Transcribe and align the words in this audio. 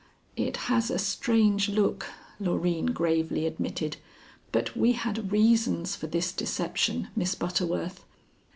"It 0.35 0.57
has 0.65 0.89
a 0.89 0.97
strange 0.97 1.69
look," 1.69 2.07
Loreen 2.39 2.87
gravely 2.87 3.45
admitted; 3.45 3.97
"but 4.51 4.75
we 4.75 4.93
had 4.93 5.31
reasons 5.31 5.95
for 5.95 6.07
this 6.07 6.31
deception, 6.31 7.09
Miss 7.15 7.35
Butterworth. 7.35 8.03